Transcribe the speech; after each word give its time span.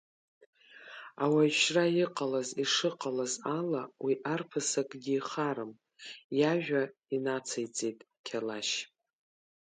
Ауаҩшьра 1.23 1.85
иҟалаз 2.03 2.49
шыҟалаз 2.73 3.33
ала 3.57 3.81
уи 4.03 4.13
арԥыс 4.33 4.69
акгьы 4.81 5.13
ихарам, 5.19 5.71
иажәа 6.39 6.83
инациҵеит 7.15 7.99
Қьалашь. 8.25 8.75